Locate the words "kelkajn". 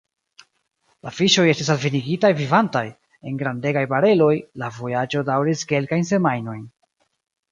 5.73-6.09